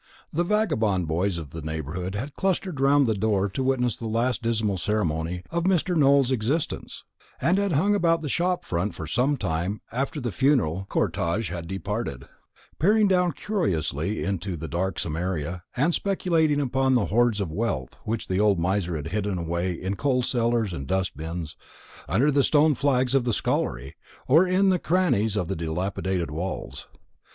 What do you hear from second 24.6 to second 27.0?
the crannies of the dilapidated walls.